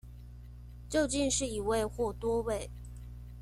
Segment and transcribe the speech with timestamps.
[0.89, 2.71] 究竟是一位或多位